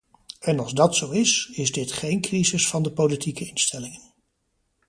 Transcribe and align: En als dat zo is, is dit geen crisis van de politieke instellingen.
En 0.39 0.59
als 0.59 0.73
dat 0.73 0.95
zo 0.95 1.09
is, 1.11 1.49
is 1.53 1.71
dit 1.71 1.91
geen 1.91 2.21
crisis 2.21 2.67
van 2.67 2.83
de 2.83 2.91
politieke 2.91 3.45
instellingen. 3.47 4.01